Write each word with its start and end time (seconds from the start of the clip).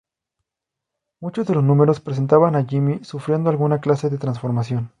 Muchos 1.21 1.45
de 1.45 1.53
los 1.53 1.63
números 1.63 1.99
presentaban 1.99 2.55
a 2.55 2.65
Jimmy 2.65 3.03
sufriendo 3.03 3.51
alguna 3.51 3.81
clase 3.81 4.09
de 4.09 4.17
transformación. 4.17 4.89